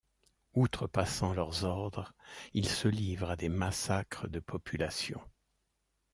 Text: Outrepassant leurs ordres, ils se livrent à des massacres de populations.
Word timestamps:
Outrepassant 0.55 1.31
leurs 1.35 1.63
ordres, 1.63 2.15
ils 2.55 2.67
se 2.69 2.87
livrent 2.87 3.29
à 3.29 3.35
des 3.35 3.49
massacres 3.49 4.27
de 4.29 4.39
populations. 4.39 5.21